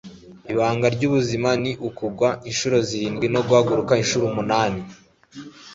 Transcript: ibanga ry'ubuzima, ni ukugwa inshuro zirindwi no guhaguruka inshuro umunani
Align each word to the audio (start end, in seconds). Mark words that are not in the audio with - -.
ibanga 0.51 0.87
ry'ubuzima, 0.95 1.49
ni 1.63 1.71
ukugwa 1.87 2.29
inshuro 2.49 2.77
zirindwi 2.87 3.25
no 3.33 3.41
guhaguruka 3.47 3.93
inshuro 4.01 4.23
umunani 4.31 4.81